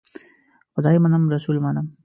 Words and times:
خدای 0.73 0.97
منم، 0.97 1.29
رسول 1.33 1.57
منم. 1.65 1.87